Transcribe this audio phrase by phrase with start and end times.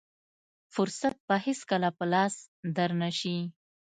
[0.73, 2.33] فرصت به هېڅکله په لاس
[2.75, 3.37] در نه شي.